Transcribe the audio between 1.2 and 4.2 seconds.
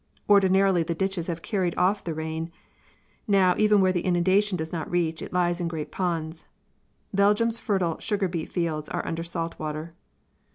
have carried off the rain; now even where the